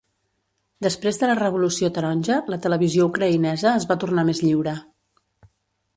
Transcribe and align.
Després 0.85 1.19
de 1.23 1.27
la 1.31 1.35
Revolució 1.39 1.91
Taronja, 1.97 2.39
la 2.55 2.59
televisió 2.65 3.07
ucraïnesa 3.13 3.77
es 3.83 3.89
va 3.93 3.99
tornar 4.05 4.29
més 4.31 4.43
lliure. 4.47 4.79